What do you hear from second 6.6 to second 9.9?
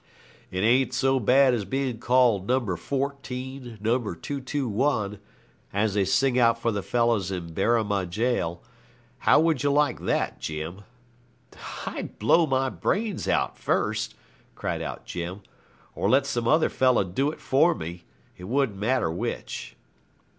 the fellows in Berrima Gaol. How would you